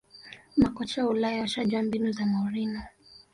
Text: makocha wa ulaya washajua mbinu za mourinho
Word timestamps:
makocha 0.57 1.03
wa 1.05 1.09
ulaya 1.09 1.41
washajua 1.41 1.81
mbinu 1.83 2.11
za 2.11 2.25
mourinho 2.25 2.81